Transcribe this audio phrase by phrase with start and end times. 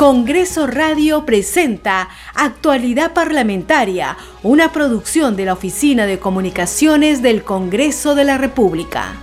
[0.00, 8.24] Congreso Radio presenta Actualidad Parlamentaria, una producción de la Oficina de Comunicaciones del Congreso de
[8.24, 9.16] la República.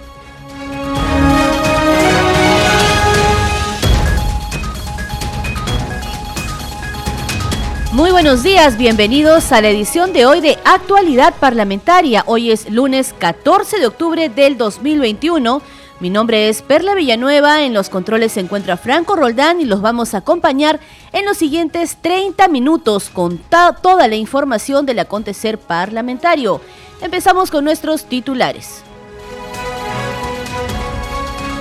[7.92, 12.22] Muy buenos días, bienvenidos a la edición de hoy de Actualidad Parlamentaria.
[12.28, 15.60] Hoy es lunes 14 de octubre del 2021.
[16.00, 20.14] Mi nombre es Perla Villanueva, en los controles se encuentra Franco Roldán y los vamos
[20.14, 20.80] a acompañar
[21.12, 23.40] en los siguientes 30 minutos con
[23.82, 26.62] toda la información del acontecer parlamentario.
[27.02, 28.84] Empezamos con nuestros titulares.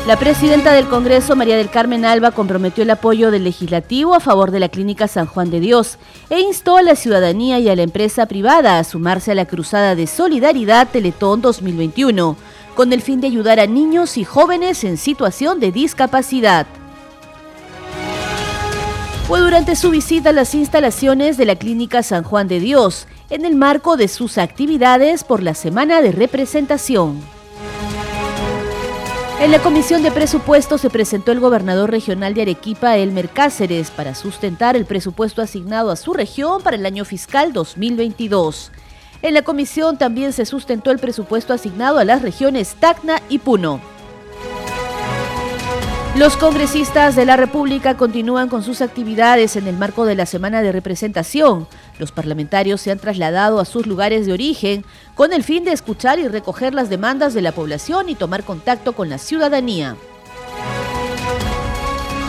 [0.07, 4.51] La presidenta del Congreso, María del Carmen Alba, comprometió el apoyo del legislativo a favor
[4.51, 7.83] de la Clínica San Juan de Dios e instó a la ciudadanía y a la
[7.83, 12.37] empresa privada a sumarse a la Cruzada de Solidaridad Teletón 2021
[12.77, 16.67] con el fin de ayudar a niños y jóvenes en situación de discapacidad.
[19.27, 23.45] Fue durante su visita a las instalaciones de la Clínica San Juan de Dios, en
[23.45, 27.21] el marco de sus actividades por la Semana de Representación.
[29.41, 34.15] En la Comisión de Presupuestos se presentó el gobernador regional de Arequipa, Elmer Cáceres, para
[34.15, 38.71] sustentar el presupuesto asignado a su región para el año fiscal 2022.
[39.23, 43.81] En la comisión también se sustentó el presupuesto asignado a las regiones Tacna y Puno.
[46.17, 50.63] Los congresistas de la República continúan con sus actividades en el marco de la semana
[50.63, 51.69] de representación.
[51.99, 56.19] Los parlamentarios se han trasladado a sus lugares de origen con el fin de escuchar
[56.19, 59.97] y recoger las demandas de la población y tomar contacto con la ciudadanía.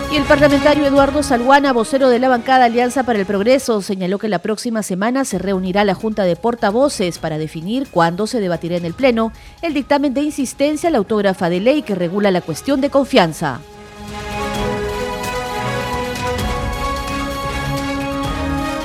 [0.09, 4.29] Y el parlamentario Eduardo Salguana, vocero de la bancada Alianza para el Progreso, señaló que
[4.29, 8.85] la próxima semana se reunirá la Junta de Portavoces para definir cuándo se debatirá en
[8.85, 12.79] el Pleno el dictamen de insistencia a la autógrafa de ley que regula la cuestión
[12.79, 13.59] de confianza.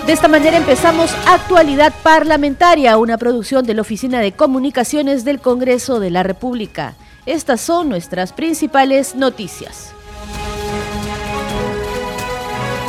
[0.07, 6.01] De esta manera empezamos Actualidad Parlamentaria, una producción de la Oficina de Comunicaciones del Congreso
[6.01, 6.95] de la República.
[7.27, 9.95] Estas son nuestras principales noticias.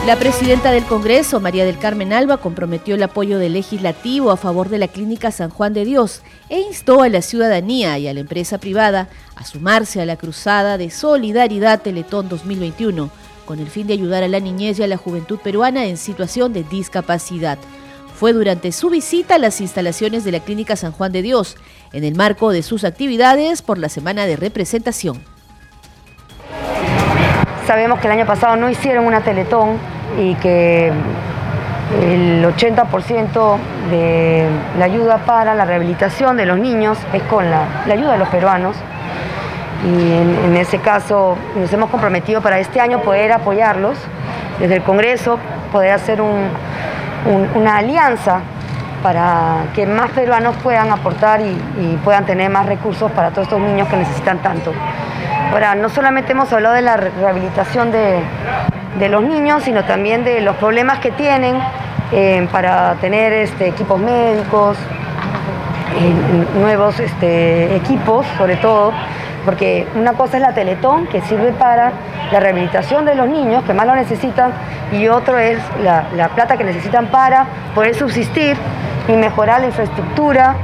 [0.06, 4.68] La presidenta del Congreso, María del Carmen Alba, comprometió el apoyo del legislativo a favor
[4.68, 8.20] de la Clínica San Juan de Dios e instó a la ciudadanía y a la
[8.20, 13.10] empresa privada a sumarse a la cruzada de solidaridad Teletón 2021
[13.46, 16.52] con el fin de ayudar a la niñez y a la juventud peruana en situación
[16.52, 17.58] de discapacidad.
[18.14, 21.56] Fue durante su visita a las instalaciones de la Clínica San Juan de Dios,
[21.94, 25.24] en el marco de sus actividades por la semana de representación.
[27.66, 30.92] Sabemos que el año pasado no hicieron una Teletón y que
[32.02, 33.58] el 80%
[33.90, 34.48] de
[34.80, 38.76] la ayuda para la rehabilitación de los niños es con la, ayuda de los peruanos.
[39.86, 43.98] Y en, ese caso nos hemos comprometido para este año poder apoyarlos
[44.60, 45.38] desde el Congreso,
[45.72, 48.40] poder hacer una alianza
[49.02, 53.90] para que más peruanos puedan aportar y puedan tener más recursos para todos estos niños
[53.90, 54.72] que necesitan tanto.
[55.52, 58.24] Ahora, no solamente hemos hablado de la rehabilitación de,
[59.10, 61.58] los niños, sino también de los problemas que tienen
[62.12, 64.78] eh, para tener este, equipos médicos,
[66.00, 68.92] eh, nuevos este, equipos, sobre todo,
[69.46, 71.92] porque una cosa es la Teletón, que sirve para
[72.32, 74.52] la rehabilitación de los niños que más lo necesitan,
[74.92, 78.56] y otro es la, la plata que necesitan para poder subsistir
[79.08, 80.56] y mejorar la infraestructura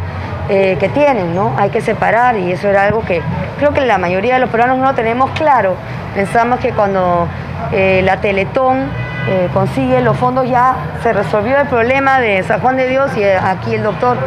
[0.51, 1.53] eh, que tienen, ¿no?
[1.57, 3.21] Hay que separar y eso era algo que
[3.59, 5.75] creo que la mayoría de los peruanos no lo tenemos claro.
[6.15, 7.27] Pensamos que cuando
[7.71, 8.89] eh, la Teletón
[9.27, 13.23] eh, consigue los fondos ya se resolvió el problema de San Juan de Dios y
[13.23, 14.17] aquí el doctor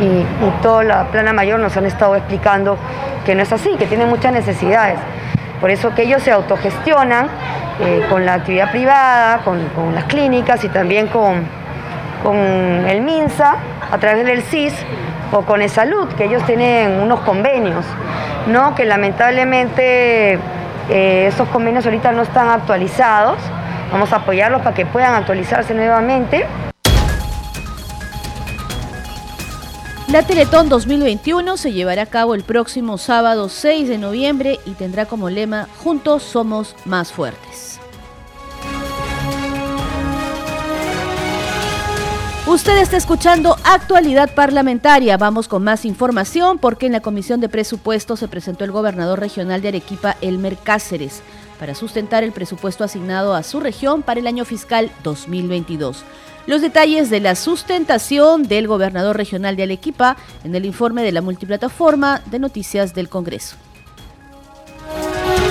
[0.00, 0.24] y,
[0.62, 2.76] toda la plana mayor nos han estado explicando
[3.24, 4.98] que no es así, que tienen muchas necesidades.
[5.60, 7.28] Por eso que ellos se autogestionan
[8.08, 9.58] con la actividad privada, con,
[9.94, 11.46] las clínicas y también con,
[12.22, 13.56] con el MINSA
[13.90, 14.74] a través del CIS
[15.32, 17.84] o con salud, que ellos tienen unos convenios,
[18.48, 18.74] ¿no?
[18.74, 20.38] que lamentablemente
[20.90, 23.38] eh, esos convenios ahorita no están actualizados.
[23.92, 26.46] Vamos a apoyarlos para que puedan actualizarse nuevamente.
[30.08, 35.06] La Teletón 2021 se llevará a cabo el próximo sábado 6 de noviembre y tendrá
[35.06, 37.79] como lema Juntos somos más fuertes.
[42.50, 45.16] Usted está escuchando Actualidad Parlamentaria.
[45.16, 49.62] Vamos con más información porque en la Comisión de Presupuestos se presentó el gobernador regional
[49.62, 51.22] de Arequipa, Elmer Cáceres,
[51.60, 56.02] para sustentar el presupuesto asignado a su región para el año fiscal 2022.
[56.48, 61.22] Los detalles de la sustentación del gobernador regional de Arequipa en el informe de la
[61.22, 63.54] multiplataforma de noticias del Congreso.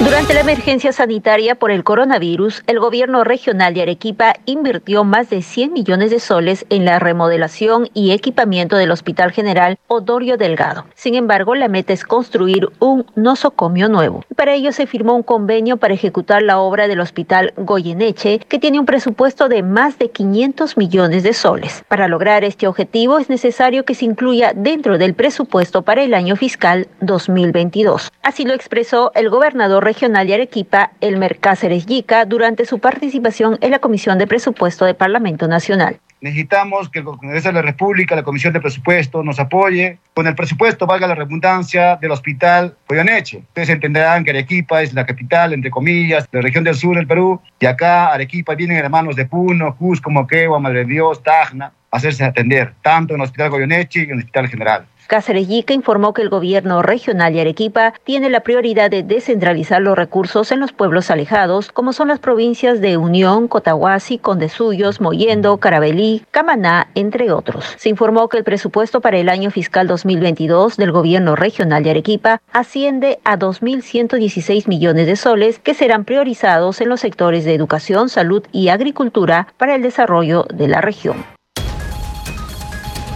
[0.10, 5.44] Durante la emergencia sanitaria por el coronavirus, el gobierno regional de Arequipa invirtió más de
[5.44, 10.86] 100 millones de soles en la remodelación y equipamiento del Hospital General Odorio Delgado.
[10.96, 14.26] Sin embargo, la meta es construir un nosocomio nuevo.
[14.36, 18.80] Para ello se firmó un convenio para ejecutar la obra del Hospital Goyeneche, que tiene
[18.80, 21.84] un presupuesto de más de 500 millones de soles.
[21.88, 26.36] Para lograr este objetivo es necesario que se incluya dentro del presupuesto para el año
[26.36, 28.12] fiscal 2022.
[28.24, 33.58] Así lo expresó el gobernador regional Regional de Arequipa, Elmer Cáceres Yica, durante su participación
[33.60, 36.00] en la Comisión de Presupuesto del Parlamento Nacional.
[36.22, 40.36] Necesitamos que el Congreso de la República, la Comisión de Presupuesto, nos apoye con el
[40.36, 43.40] presupuesto, valga la redundancia, del Hospital Coyoneche.
[43.40, 47.06] Ustedes entenderán que Arequipa es la capital, entre comillas, de la región del sur del
[47.06, 51.98] Perú, y acá Arequipa vienen hermanos de Puno, Cusco, Moquegua, Madre de Dios, Tacna, a
[51.98, 54.86] hacerse atender, tanto en el Hospital Coyoneche y en el Hospital General.
[55.10, 59.98] Cáceres Yica informó que el gobierno regional de Arequipa tiene la prioridad de descentralizar los
[59.98, 66.22] recursos en los pueblos alejados, como son las provincias de Unión, Cotahuasi, Condesuyos, Moyendo, Carabelí,
[66.30, 67.66] Camaná, entre otros.
[67.78, 72.40] Se informó que el presupuesto para el año fiscal 2022 del gobierno regional de Arequipa
[72.54, 78.44] asciende a 2.116 millones de soles que serán priorizados en los sectores de educación, salud
[78.52, 81.39] y agricultura para el desarrollo de la región.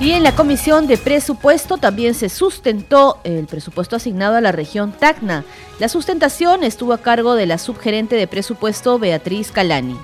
[0.03, 4.91] Y en la Comisión de Presupuesto también se sustentó el presupuesto asignado a la región
[4.91, 5.45] Tacna.
[5.79, 9.95] La sustentación estuvo a cargo de la subgerente de presupuesto Beatriz Calani.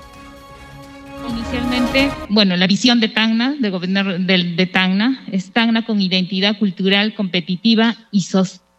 [1.28, 7.14] Inicialmente, bueno, la visión de Tacna, de gobierno de, Tacna, es Tacna con identidad cultural
[7.14, 8.26] competitiva y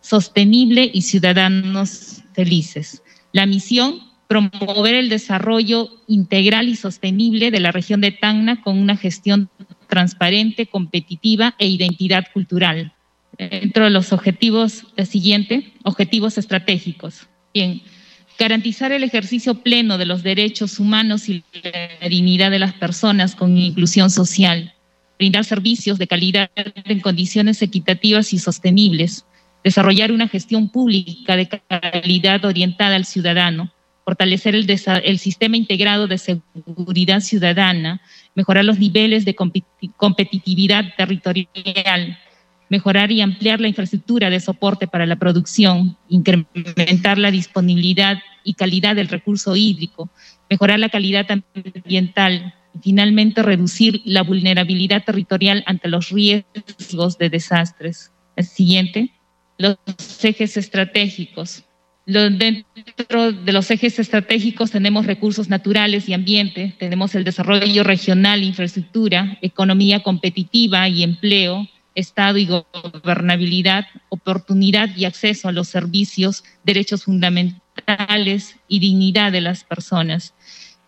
[0.00, 3.02] sostenible y ciudadanos felices.
[3.32, 8.96] La misión, promover el desarrollo integral y sostenible de la región de Tacna con una
[8.96, 9.50] gestión
[9.90, 12.94] transparente, competitiva e identidad cultural.
[13.36, 17.26] Dentro de los objetivos, el siguiente, objetivos estratégicos.
[17.52, 17.82] Bien,
[18.38, 21.44] garantizar el ejercicio pleno de los derechos humanos y
[22.00, 24.74] la dignidad de las personas con inclusión social,
[25.18, 29.26] brindar servicios de calidad en condiciones equitativas y sostenibles,
[29.62, 33.70] desarrollar una gestión pública de calidad orientada al ciudadano,
[34.10, 34.66] fortalecer el,
[35.04, 38.00] el sistema integrado de seguridad ciudadana,
[38.34, 39.36] mejorar los niveles de
[39.96, 42.18] competitividad territorial,
[42.68, 48.96] mejorar y ampliar la infraestructura de soporte para la producción, incrementar la disponibilidad y calidad
[48.96, 50.10] del recurso hídrico,
[50.50, 58.10] mejorar la calidad ambiental y finalmente reducir la vulnerabilidad territorial ante los riesgos de desastres.
[58.34, 59.12] El siguiente,
[59.56, 59.76] los
[60.24, 61.62] ejes estratégicos.
[62.10, 69.38] Dentro de los ejes estratégicos tenemos recursos naturales y ambiente, tenemos el desarrollo regional, infraestructura,
[69.42, 78.56] economía competitiva y empleo, Estado y gobernabilidad, oportunidad y acceso a los servicios, derechos fundamentales
[78.68, 80.34] y dignidad de las personas.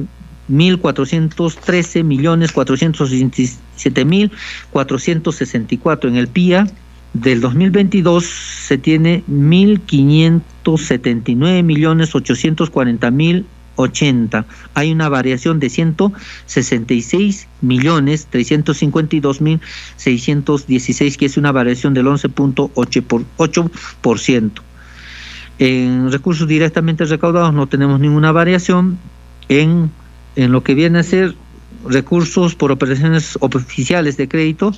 [0.49, 4.31] 1.413 millones 467 mil
[4.71, 6.67] 464 en el PIA
[7.13, 13.45] del 2022 se tiene 1.579 millones 840 mil
[13.81, 14.45] 80.
[14.73, 19.59] Hay una variación de 166 millones 352 mil
[19.97, 24.51] 616, que es una variación del 11.8%.
[25.59, 28.97] En recursos directamente recaudados no tenemos ninguna variación.
[29.49, 29.91] En,
[30.35, 31.35] en lo que viene a ser
[31.87, 34.73] recursos por operaciones oficiales de crédito,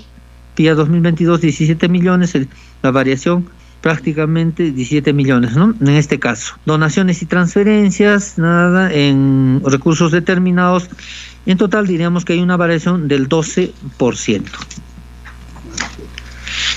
[0.56, 2.38] PIA 2022 17 millones,
[2.82, 3.48] la variación
[3.84, 5.76] prácticamente 17 millones, ¿no?
[5.82, 6.56] En este caso.
[6.66, 10.90] Donaciones y transferencias, nada, en recursos determinados.
[11.46, 13.74] En total diríamos que hay una variación del 12%.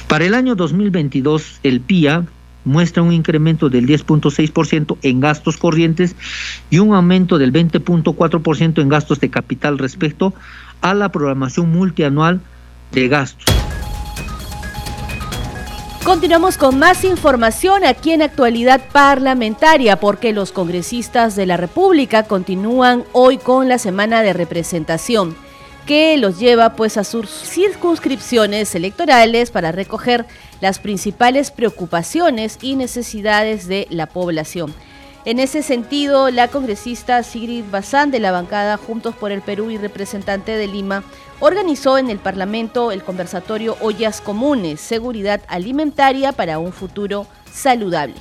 [0.08, 2.24] Para el año 2022, el PIA
[2.64, 6.16] muestra un incremento del 10.6% en gastos corrientes
[6.70, 10.34] y un aumento del 20.4% en gastos de capital respecto
[10.80, 12.40] a la programación multianual
[12.90, 13.46] de gastos.
[16.06, 23.02] Continuamos con más información aquí en Actualidad Parlamentaria, porque los congresistas de la República continúan
[23.10, 25.36] hoy con la semana de representación,
[25.84, 30.26] que los lleva pues a sus circunscripciones electorales para recoger
[30.60, 34.72] las principales preocupaciones y necesidades de la población.
[35.24, 39.76] En ese sentido, la congresista Sigrid Bazán de la bancada Juntos por el Perú y
[39.76, 41.02] representante de Lima
[41.40, 48.14] organizó en el Parlamento el conversatorio Ollas Comunes, Seguridad Alimentaria para un futuro saludable.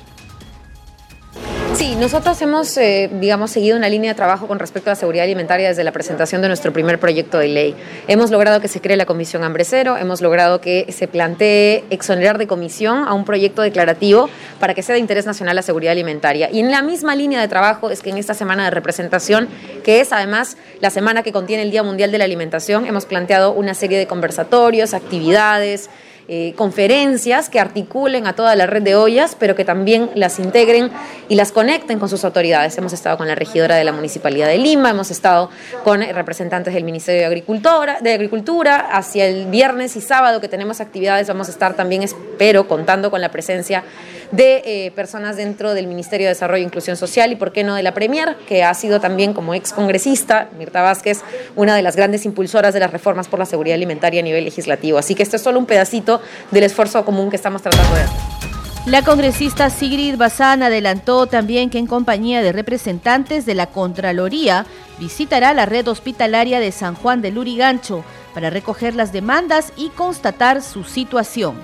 [1.75, 5.25] Sí, nosotros hemos, eh, digamos, seguido una línea de trabajo con respecto a la seguridad
[5.25, 7.75] alimentaria desde la presentación de nuestro primer proyecto de ley.
[8.08, 12.38] Hemos logrado que se cree la Comisión Hambre Cero, hemos logrado que se plantee exonerar
[12.38, 14.29] de comisión a un proyecto declarativo
[14.62, 16.50] para que sea de interés nacional la seguridad alimentaria.
[16.50, 19.50] Y en la misma línea de trabajo es que en esta semana de representación,
[19.84, 23.51] que es además la semana que contiene el Día Mundial de la Alimentación, hemos planteado
[23.51, 25.89] una serie de conversatorios, actividades,
[26.27, 30.89] eh, conferencias que articulen a toda la red de ollas, pero que también las integren
[31.29, 32.77] y las conecten con sus autoridades.
[32.77, 35.51] Hemos estado con la regidora de la Municipalidad de Lima, hemos estado
[35.84, 38.88] con representantes del Ministerio de Agricultura, de Agricultura.
[38.91, 43.22] Hacia el viernes y sábado que tenemos actividades vamos a estar también, espero, contando con
[43.22, 43.84] la presencia
[44.32, 47.75] de eh, personas dentro del Ministerio de Desarrollo e Inclusión Social y, por qué no,
[47.75, 51.22] de la Premier, que ha sido también como ex congresista, Mirta Vázquez,
[51.55, 54.98] una de las grandes impulsoras de las reformas por la seguridad alimentaria a nivel legislativo.
[54.98, 58.46] Así que esto es solo un pedacito del esfuerzo común que estamos tratando de hacer.
[58.86, 64.67] La congresista Sigrid Bazán adelantó también que en compañía de representantes de la Contraloría
[65.00, 68.03] visitará la red hospitalaria de San Juan de Lurigancho
[68.36, 71.55] para recoger las demandas y constatar su situación.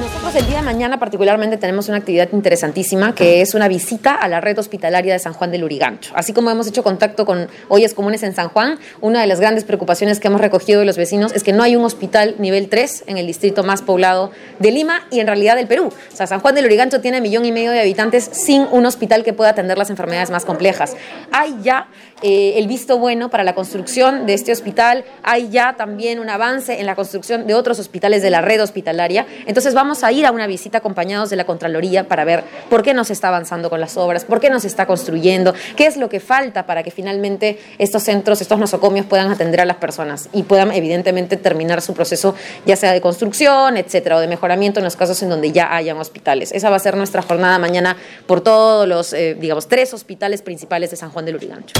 [0.00, 4.26] Nosotros el día de mañana particularmente tenemos una actividad interesantísima que es una visita a
[4.26, 6.12] la red hospitalaria de San Juan del Urigancho.
[6.16, 9.64] Así como hemos hecho contacto con ollas comunes en San Juan, una de las grandes
[9.64, 13.04] preocupaciones que hemos recogido de los vecinos es que no hay un hospital nivel 3
[13.06, 15.88] en el distrito más poblado de Lima y en realidad del Perú.
[15.88, 19.24] O sea, San Juan del Urigancho tiene millón y medio de habitantes sin un hospital
[19.24, 20.96] que pueda atender las enfermedades más complejas.
[21.32, 21.88] Hay ya
[22.22, 26.78] eh, el visto bueno para la construcción de este hospital, hay ya también un avance
[26.78, 29.26] en la construcción de otros hospitales de la red hospitalaria.
[29.46, 32.94] Entonces vamos a ir a una visita acompañados de la Contraloría para ver por qué
[32.94, 35.96] no se está avanzando con las obras, por qué no se está construyendo, qué es
[35.96, 40.28] lo que falta para que finalmente estos centros, estos nosocomios puedan atender a las personas
[40.32, 42.34] y puedan evidentemente terminar su proceso
[42.66, 45.98] ya sea de construcción, etcétera, o de mejoramiento en los casos en donde ya hayan
[45.98, 46.52] hospitales.
[46.52, 50.90] Esa va a ser nuestra jornada mañana por todos los, eh, digamos, tres hospitales principales
[50.90, 51.74] de San Juan del Urigancho.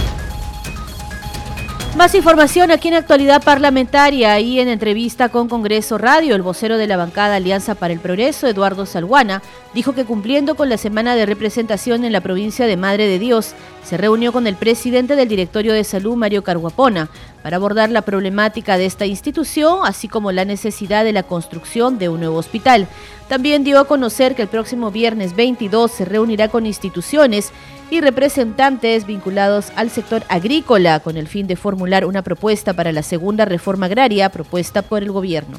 [1.96, 6.86] Más información aquí en Actualidad Parlamentaria y en entrevista con Congreso Radio, el vocero de
[6.86, 9.42] la bancada Alianza para el Progreso, Eduardo Salguana,
[9.74, 13.54] dijo que cumpliendo con la semana de representación en la provincia de Madre de Dios,
[13.84, 17.10] se reunió con el presidente del Directorio de Salud, Mario Carguapona,
[17.42, 22.08] para abordar la problemática de esta institución, así como la necesidad de la construcción de
[22.08, 22.88] un nuevo hospital.
[23.28, 27.52] También dio a conocer que el próximo viernes 22 se reunirá con instituciones
[27.92, 33.02] y representantes vinculados al sector agrícola con el fin de formular una propuesta para la
[33.02, 35.58] segunda reforma agraria propuesta por el gobierno.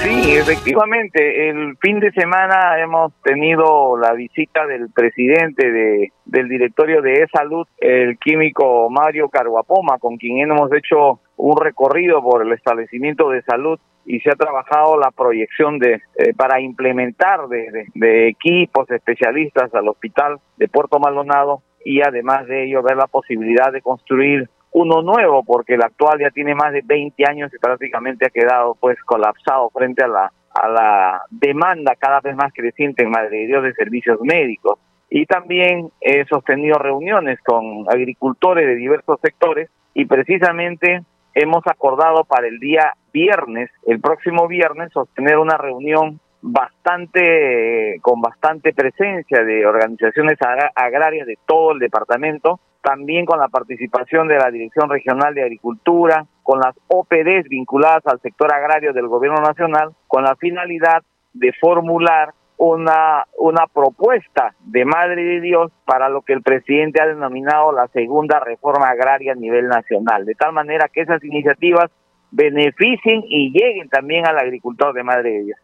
[0.00, 7.00] Sí, efectivamente, el fin de semana hemos tenido la visita del presidente de, del directorio
[7.00, 13.30] de E-Salud, el químico Mario Carguapoma, con quien hemos hecho un recorrido por el establecimiento
[13.30, 18.90] de salud y se ha trabajado la proyección de eh, para implementar de, de, equipos
[18.90, 24.48] especialistas al hospital de Puerto Maldonado y además de ello ver la posibilidad de construir
[24.70, 28.76] uno nuevo porque el actual ya tiene más de 20 años y prácticamente ha quedado
[28.80, 33.60] pues colapsado frente a la a la demanda cada vez más creciente en Madrid de
[33.60, 34.78] de servicios médicos.
[35.10, 41.02] Y también he sostenido reuniones con agricultores de diversos sectores y precisamente
[41.34, 48.74] hemos acordado para el día viernes, el próximo viernes, sostener una reunión bastante, con bastante
[48.74, 50.36] presencia de organizaciones
[50.74, 56.26] agrarias de todo el departamento, también con la participación de la Dirección Regional de Agricultura,
[56.42, 62.34] con las OPDs vinculadas al sector agrario del Gobierno Nacional, con la finalidad de formular
[62.58, 67.88] una, una propuesta de Madre de Dios para lo que el presidente ha denominado la
[67.88, 71.90] segunda reforma agraria a nivel nacional, de tal manera que esas iniciativas
[72.30, 75.58] beneficien y lleguen también al agricultor de Madre de Dios.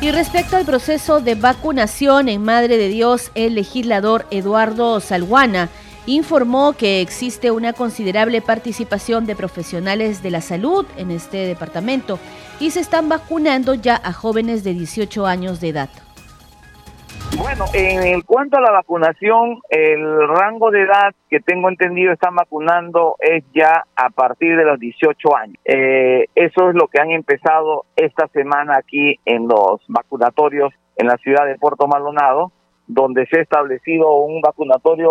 [0.00, 5.70] Y respecto al proceso de vacunación en Madre de Dios, el legislador Eduardo Salguana
[6.06, 12.18] informó que existe una considerable participación de profesionales de la salud en este departamento
[12.60, 15.90] y se están vacunando ya a jóvenes de 18 años de edad.
[17.38, 23.16] Bueno, en cuanto a la vacunación, el rango de edad que tengo entendido están vacunando
[23.20, 25.56] es ya a partir de los 18 años.
[25.64, 31.16] Eh, eso es lo que han empezado esta semana aquí en los vacunatorios en la
[31.18, 32.52] ciudad de Puerto Maldonado,
[32.86, 35.10] donde se ha establecido un vacunatorio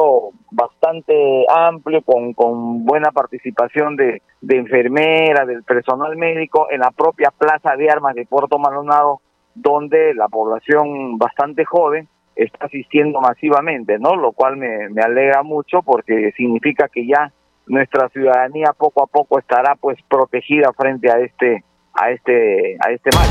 [0.49, 7.75] bastante amplio con, buena participación de, de enfermeras, del personal médico en la propia plaza
[7.75, 9.21] de armas de Puerto Maldonado,
[9.53, 14.15] donde la población bastante joven está asistiendo masivamente, ¿no?
[14.15, 17.31] Lo cual me, me alegra mucho porque significa que ya
[17.67, 21.63] nuestra ciudadanía poco a poco estará pues protegida frente a este
[21.93, 23.27] a este a este mal.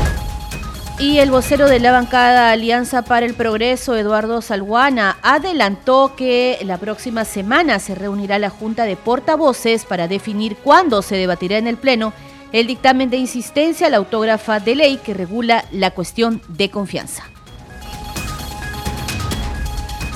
[0.97, 6.77] Y el vocero de la bancada Alianza para el Progreso, Eduardo Salguana, adelantó que la
[6.77, 11.75] próxima semana se reunirá la Junta de Portavoces para definir cuándo se debatirá en el
[11.75, 12.13] Pleno
[12.53, 17.34] el dictamen de insistencia a la autógrafa de ley que regula la cuestión de confianza.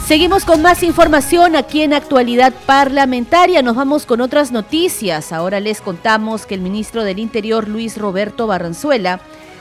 [0.10, 3.62] Seguimos con más información aquí en Actualidad Parlamentaria.
[3.62, 5.32] Nos vamos con otras noticias.
[5.32, 9.20] Ahora les contamos que el ministro del Interior, Luis Roberto Barranzuela,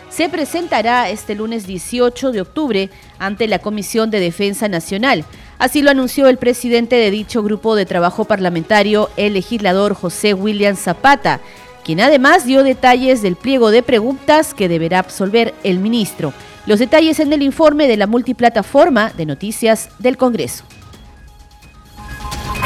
[0.08, 2.88] se presentará este lunes 18 de octubre
[3.18, 5.26] ante la Comisión de Defensa Nacional.
[5.58, 10.76] Así lo anunció el presidente de dicho grupo de trabajo parlamentario, el legislador José William
[10.76, 11.40] Zapata,
[11.84, 16.32] quien además dio detalles del pliego de preguntas que deberá absolver el ministro.
[16.68, 20.64] Los detalles en el informe de la multiplataforma de noticias del Congreso.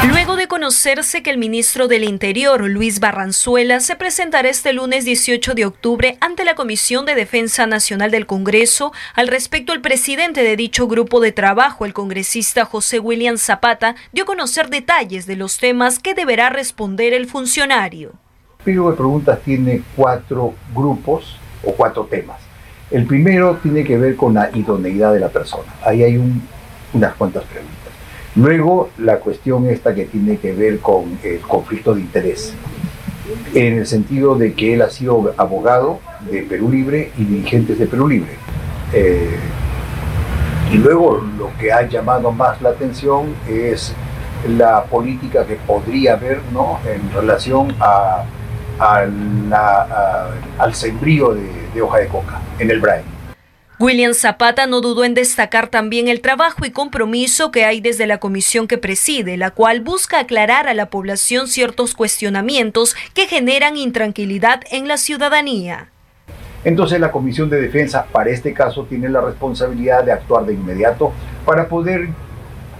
[0.09, 5.53] Luego de conocerse que el ministro del Interior, Luis Barranzuela, se presentará este lunes 18
[5.53, 10.57] de octubre ante la Comisión de Defensa Nacional del Congreso, al respecto el presidente de
[10.57, 15.59] dicho grupo de trabajo, el congresista José William Zapata, dio a conocer detalles de los
[15.59, 18.11] temas que deberá responder el funcionario.
[18.59, 22.42] El pliego de preguntas tiene cuatro grupos o cuatro temas.
[22.93, 25.73] El primero tiene que ver con la idoneidad de la persona.
[25.83, 26.21] Ahí hay
[26.93, 27.73] unas cuantas preguntas.
[28.35, 32.53] Luego, la cuestión esta que tiene que ver con el conflicto de interés,
[33.55, 37.87] en el sentido de que él ha sido abogado de Perú Libre y dirigentes de
[37.87, 38.33] Perú Libre.
[38.93, 39.39] Eh,
[40.71, 43.91] y luego lo que ha llamado más la atención es
[44.47, 46.77] la política que podría haber ¿no?
[46.85, 48.23] en relación a
[50.59, 53.03] al sembrío de, hoja de coca en el Brain.
[53.79, 58.19] William Zapata no dudó en destacar también el trabajo y compromiso que hay desde la
[58.19, 64.61] comisión que preside, la cual busca aclarar a la población ciertos cuestionamientos que generan intranquilidad
[64.71, 65.89] en la ciudadanía.
[66.63, 71.11] Entonces la Comisión de Defensa para este caso tiene la responsabilidad de actuar de inmediato
[71.45, 72.07] para poder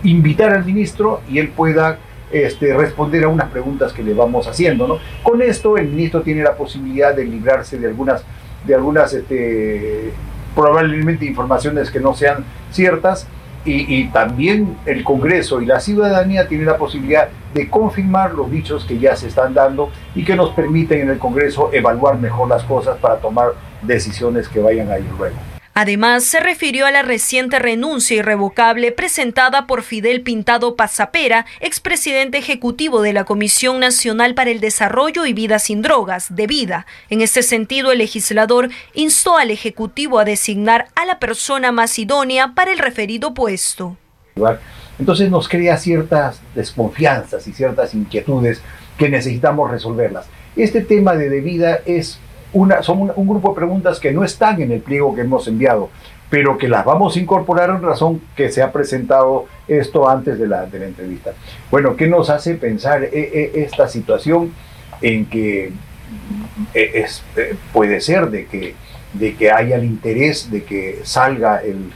[0.03, 1.97] invitar al ministro y él pueda
[2.31, 4.87] este, responder a unas preguntas que le vamos haciendo.
[4.87, 4.99] ¿no?
[5.21, 8.23] Con esto el ministro tiene la posibilidad de librarse de algunas,
[8.65, 10.13] de algunas este,
[10.55, 13.27] probablemente informaciones que no sean ciertas
[13.65, 18.83] y, y, también el Congreso y la ciudadanía tienen la posibilidad de confirmar los dichos
[18.83, 22.63] que ya se están dando y que nos permiten en el Congreso evaluar mejor las
[22.63, 25.52] cosas para tomar decisiones que vayan a ir luego.
[25.75, 33.01] Además, se refirió a la reciente renuncia irrevocable presentada por Fidel Pintado Pasapera, expresidente ejecutivo
[33.01, 36.85] de la Comisión Nacional para el Desarrollo y Vida sin Drogas, de Vida.
[37.09, 42.53] En este sentido, el legislador instó al Ejecutivo a designar a la persona más idónea
[42.53, 43.97] para el referido puesto.
[44.99, 48.61] Entonces nos crea ciertas desconfianzas y ciertas inquietudes
[48.97, 50.27] que necesitamos resolverlas.
[50.55, 52.19] Este tema de debida es
[52.81, 55.89] son un, grupo de preguntas que no están en el pliego que hemos enviado,
[56.29, 60.47] pero que las vamos a incorporar en razón que se ha presentado esto antes de
[60.47, 61.33] la, de la entrevista.
[61.71, 64.51] Bueno, ¿qué nos hace pensar eh, eh, esta situación
[65.01, 65.71] en que
[66.73, 67.23] eh, es,
[67.71, 68.75] puede ser de que,
[69.13, 71.91] de que haya el interés de que salga el,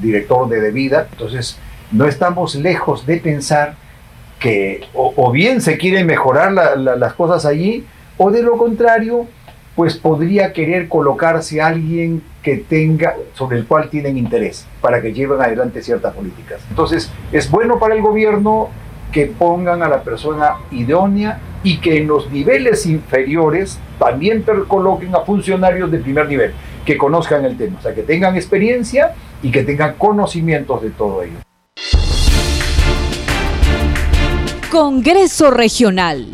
[0.00, 1.08] director de debida?
[1.12, 1.58] Entonces,
[1.92, 3.76] no estamos lejos de pensar
[4.38, 7.86] que o, bien se quieren mejorar las cosas allí,
[8.18, 9.26] o de lo contrario,
[9.76, 15.40] pues podría querer colocarse alguien que tenga, sobre el cual tienen interés, para que lleven
[15.40, 16.60] adelante ciertas políticas.
[16.70, 18.70] Entonces, es bueno para el gobierno
[19.12, 25.20] que pongan a la persona idónea y que en los niveles inferiores también coloquen a
[25.20, 29.62] funcionarios de primer nivel, que conozcan el tema, o sea, que tengan experiencia y que
[29.62, 31.36] tengan conocimientos de todo ello.
[34.70, 36.26] Congreso Regional.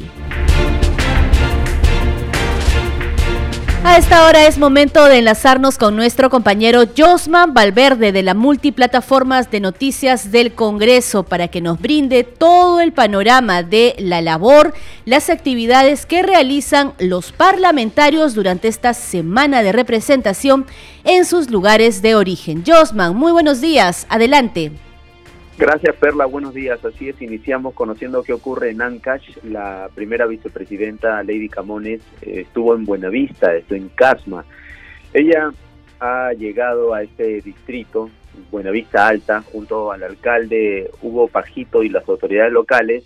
[3.85, 9.51] A esta hora es momento de enlazarnos con nuestro compañero Josman Valverde de la Multiplataformas
[9.51, 14.73] de Noticias del Congreso para que nos brinde todo el panorama de la labor,
[15.05, 20.65] las actividades que realizan los parlamentarios durante esta semana de representación
[21.03, 22.63] en sus lugares de origen.
[22.65, 24.71] Josman, muy buenos días, adelante.
[25.63, 26.27] Gracias, Perla.
[26.27, 26.85] Buenos días.
[26.85, 29.37] Así es, iniciamos conociendo qué ocurre en Ancash.
[29.45, 34.45] La primera vicepresidenta, Lady Camones, eh, estuvo en Buenavista, estuvo en Casma.
[35.15, 35.53] Ella
[36.01, 38.11] ha llegado a este distrito,
[38.51, 43.05] Buenavista Alta, junto al alcalde Hugo Pajito y las autoridades locales.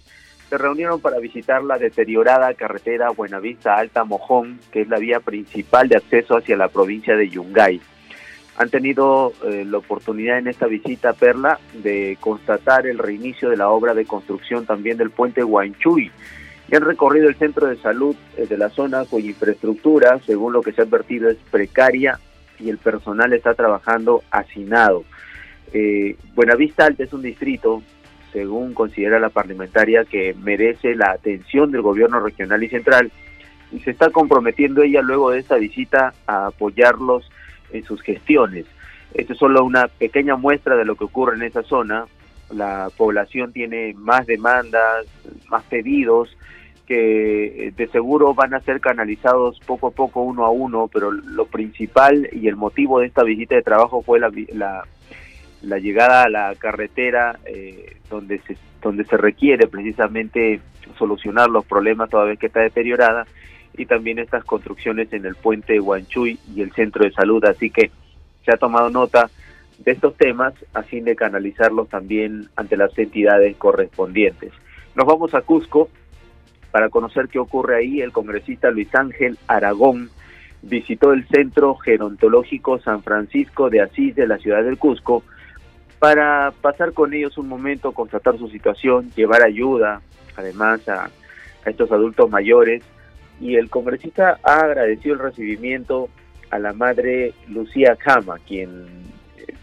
[0.48, 5.90] Se reunieron para visitar la deteriorada carretera Buenavista Alta Mojón, que es la vía principal
[5.90, 7.82] de acceso hacia la provincia de Yungay
[8.58, 13.68] han tenido eh, la oportunidad en esta visita Perla de constatar el reinicio de la
[13.68, 16.10] obra de construcción también del puente Huanchuy
[16.68, 20.62] y han recorrido el centro de salud eh, de la zona cuya infraestructura, según lo
[20.62, 22.18] que se ha advertido, es precaria
[22.58, 25.04] y el personal está trabajando hacinado.
[25.72, 27.82] Eh, Buenavista Alta es un distrito,
[28.32, 33.12] según considera la parlamentaria, que merece la atención del gobierno regional y central
[33.70, 37.28] y se está comprometiendo ella luego de esta visita a apoyarlos
[37.72, 38.66] en sus gestiones.
[39.14, 42.06] Esto es solo una pequeña muestra de lo que ocurre en esa zona.
[42.50, 45.06] La población tiene más demandas,
[45.48, 46.36] más pedidos
[46.86, 51.10] que eh, de seguro van a ser canalizados poco a poco, uno a uno, pero
[51.10, 54.30] lo principal y el motivo de esta visita de trabajo fue la,
[55.60, 60.60] la, llegada a la carretera eh, donde, se, donde se requiere precisamente
[60.96, 63.26] solucionar los problemas toda vez que está deteriorada
[63.76, 67.44] y también estas construcciones en el puente Huanchuy y el centro de salud.
[67.44, 67.90] Así que
[68.44, 69.30] se ha tomado nota
[69.78, 74.52] de estos temas a fin de canalizarlos también ante las entidades correspondientes.
[74.94, 75.90] Nos vamos a Cusco
[76.70, 78.00] para conocer qué ocurre ahí.
[78.00, 80.10] El congresista Luis Ángel Aragón
[80.62, 85.22] visitó el Centro Gerontológico San Francisco de Asís de la ciudad del Cusco
[85.98, 90.02] para pasar con ellos un momento, constatar su situación, llevar ayuda,
[90.36, 92.82] además a, a estos adultos mayores
[93.40, 96.08] y el congresista ha agradecido el recibimiento
[96.50, 98.86] a la madre Lucía Cama, quien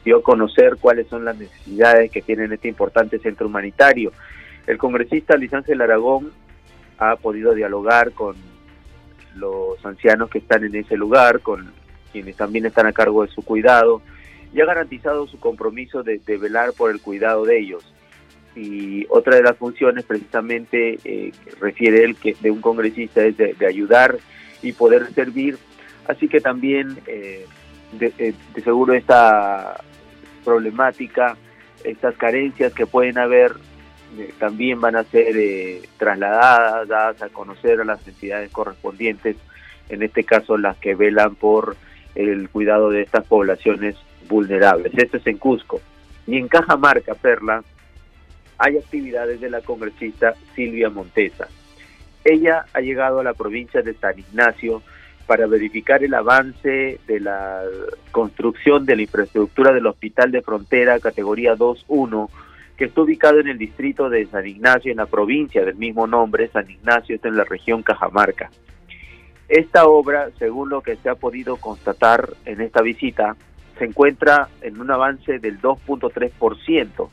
[0.04, 4.12] dio a conocer cuáles son las necesidades que tiene este importante centro humanitario.
[4.68, 6.32] El congresista Luis Ángel Aragón
[6.98, 8.36] ha podido dialogar con
[9.36, 11.72] los ancianos que están en ese lugar, con
[12.12, 14.02] quienes también están a cargo de su cuidado,
[14.54, 17.94] y ha garantizado su compromiso de, de velar por el cuidado de ellos
[18.56, 23.56] y otra de las funciones precisamente eh, refiere él que de un congresista es de,
[23.68, 24.18] ayudar
[24.62, 25.58] y poder servir.
[26.08, 27.46] Así que también eh,
[27.94, 29.82] de, seguro esta
[30.44, 31.38] problemática
[31.84, 33.54] estas carencias que pueden haber
[34.18, 35.36] eh, también van a ser
[35.98, 39.38] trasladadas dadas a conocer a las entidades correspondientes
[39.90, 41.76] en este caso las que velan por
[42.16, 43.96] el cuidado de estas poblaciones
[44.30, 44.94] vulnerables.
[44.96, 45.82] Esto es en Cusco.
[46.28, 47.64] Y en Cajamarca Perla
[48.58, 51.48] hay actividades de la congresista Silvia Montesa.
[52.24, 54.82] Ella ha llegado a la provincia de San Ignacio
[55.26, 57.64] para verificar el avance de la
[58.12, 62.30] construcción de la infraestructura del Hospital de Frontera categoría 2.1,
[62.78, 66.50] que está ubicado en el distrito de San Ignacio, en la provincia del mismo nombre.
[66.50, 68.50] San Ignacio está en la región Cajamarca.
[69.48, 73.36] Esta obra, según lo que se ha podido constatar en esta visita,
[73.78, 77.10] se encuentra en un avance del 2.3%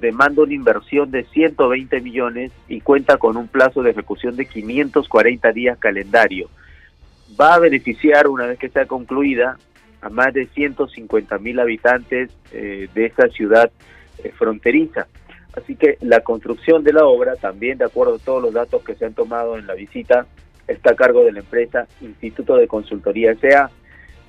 [0.00, 5.52] demanda una inversión de 120 millones y cuenta con un plazo de ejecución de 540
[5.52, 6.48] días calendario.
[7.40, 9.58] Va a beneficiar, una vez que sea concluida,
[10.00, 13.70] a más de 150 mil habitantes eh, de esta ciudad
[14.22, 15.06] eh, fronteriza.
[15.54, 18.94] Así que la construcción de la obra, también de acuerdo a todos los datos que
[18.94, 20.26] se han tomado en la visita,
[20.68, 23.70] está a cargo de la empresa Instituto de Consultoría S.A.,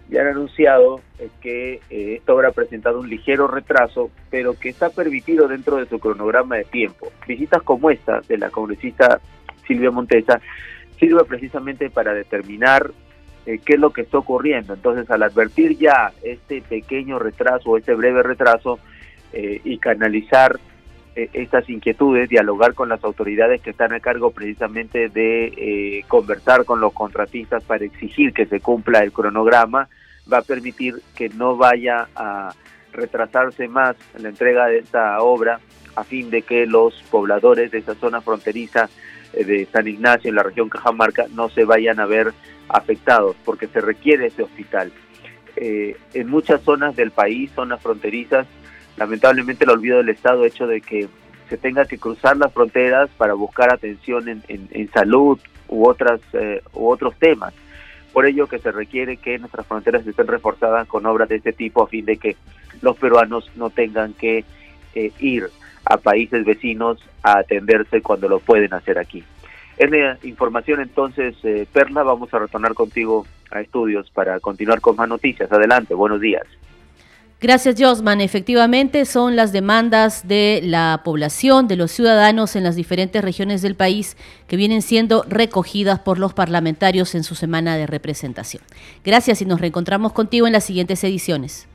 [0.09, 1.01] ya han anunciado
[1.41, 5.99] que eh, esta obra presentado un ligero retraso, pero que está permitido dentro de su
[5.99, 7.11] cronograma de tiempo.
[7.27, 9.19] Visitas como esta de la congresista
[9.67, 10.41] Silvia Montesa
[10.99, 12.91] sirve precisamente para determinar
[13.45, 14.73] eh, qué es lo que está ocurriendo.
[14.73, 18.79] Entonces, al advertir ya este pequeño retraso, este breve retraso,
[19.31, 20.59] eh, y canalizar eh,
[21.33, 26.79] estas inquietudes, dialogar con las autoridades que están a cargo precisamente de eh, conversar con
[26.79, 29.89] los contratistas para exigir que se cumpla el cronograma,
[30.31, 32.53] va a permitir que no vaya a
[32.93, 35.59] retrasarse más la entrega de esta obra
[35.95, 38.89] a fin de que los pobladores de esa zona fronteriza
[39.33, 42.33] eh, de San Ignacio en la región Cajamarca no se vayan a ver
[42.67, 44.91] afectados porque se requiere ese hospital.
[45.55, 48.47] en muchas zonas del país, zonas fronterizas,
[48.99, 51.07] lamentablemente el olvido del Estado hecho de que
[51.47, 56.89] se tenga que cruzar las fronteras para buscar atención en, salud u otras eh, u
[56.89, 57.53] otros temas.
[58.13, 61.81] Por ello que se requiere que nuestras fronteras estén reforzadas con obras de este tipo
[61.81, 62.35] a fin de que
[62.81, 64.43] los peruanos no tengan que
[64.93, 65.49] eh, ir
[65.85, 69.23] a países vecinos a atenderse cuando lo pueden hacer aquí.
[69.77, 74.97] Es la información entonces, eh, Perla, vamos a retornar contigo a estudios para continuar con
[74.97, 75.49] más noticias.
[75.51, 76.45] Adelante, buenos días.
[77.41, 78.19] Gracias, Josman.
[78.19, 83.75] Efectivamente, son las demandas de la población, de los ciudadanos en las diferentes regiones del
[83.75, 88.61] país que vienen siendo recogidas por los parlamentarios en su semana de representación.
[89.05, 91.67] Gracias y nos reencontramos contigo en las siguientes ediciones.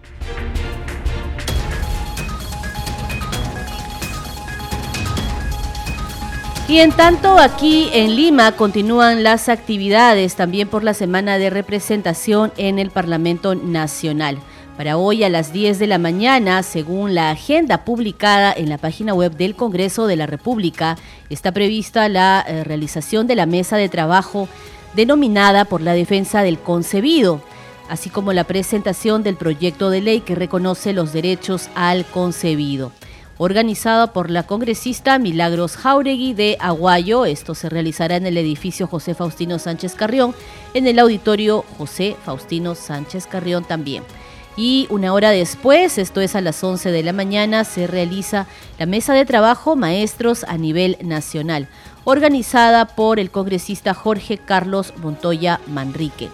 [6.69, 12.53] Y en tanto aquí en Lima continúan las actividades también por la semana de representación
[12.59, 14.39] en el Parlamento Nacional.
[14.77, 19.15] Para hoy a las 10 de la mañana, según la agenda publicada en la página
[19.15, 20.97] web del Congreso de la República,
[21.31, 24.49] está prevista la eh, realización de la mesa de trabajo
[24.95, 27.41] denominada por la defensa del concebido,
[27.89, 32.91] así como la presentación del proyecto de ley que reconoce los derechos al concebido.
[33.39, 39.15] Organizada por la congresista Milagros Jauregui de Aguayo, esto se realizará en el edificio José
[39.15, 40.35] Faustino Sánchez Carrión,
[40.73, 44.03] en el auditorio José Faustino Sánchez Carrión también
[44.57, 48.47] y una hora después, esto es a las 11 de la mañana, se realiza
[48.79, 51.69] la mesa de trabajo Maestros a nivel nacional,
[52.05, 56.29] organizada por el congresista Jorge Carlos Montoya Manrique.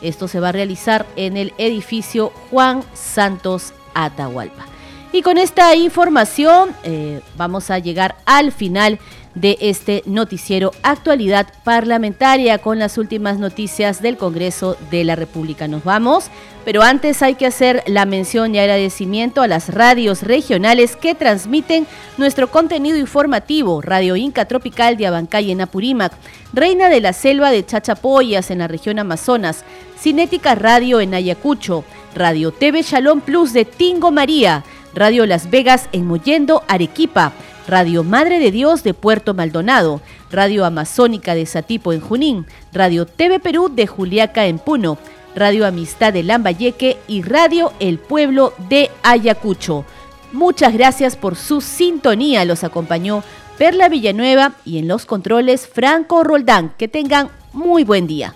[0.00, 4.66] Esto se va a realizar en el edificio Juan Santos Atahualpa.
[5.12, 8.98] Y con esta información eh, vamos a llegar al final
[9.36, 15.68] de este noticiero Actualidad Parlamentaria con las últimas noticias del Congreso de la República.
[15.68, 16.30] Nos vamos,
[16.64, 21.86] pero antes hay que hacer la mención y agradecimiento a las radios regionales que transmiten
[22.16, 23.82] nuestro contenido informativo.
[23.82, 26.12] Radio Inca Tropical de Abancay en Apurímac,
[26.52, 29.64] Reina de la Selva de Chachapoyas en la región Amazonas,
[29.98, 36.06] Cinética Radio en Ayacucho, Radio TV Shalom Plus de Tingo María, Radio Las Vegas en
[36.06, 37.32] Mollendo, Arequipa,
[37.68, 40.00] Radio Madre de Dios de Puerto Maldonado,
[40.30, 44.98] Radio Amazónica de Satipo en Junín, Radio TV Perú de Juliaca en Puno,
[45.34, 49.84] Radio Amistad de Lambayeque y Radio El Pueblo de Ayacucho.
[50.32, 52.44] Muchas gracias por su sintonía.
[52.44, 53.22] Los acompañó
[53.58, 56.72] Perla Villanueva y en los controles Franco Roldán.
[56.78, 58.34] Que tengan muy buen día.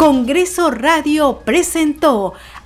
[0.00, 2.32] Congreso Radio presentó